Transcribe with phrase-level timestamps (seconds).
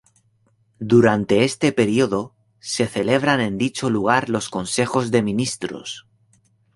[0.79, 6.07] Durante este período se celebran en dicho lugar los Consejos de Ministros.